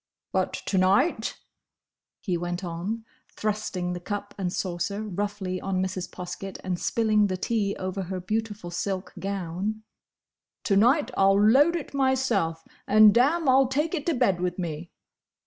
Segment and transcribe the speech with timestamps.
[0.31, 1.37] "But to night,"
[2.21, 3.05] he went on,
[3.35, 6.09] thrusting the cup and saucer roughly on Mrs.
[6.09, 9.83] Poskett and spilling the tea over her beautiful silk gown,
[10.63, 12.63] "to night, I'll load it myself!
[12.87, 13.47] and, damme!
[13.47, 14.89] I'll take it to bed with me!"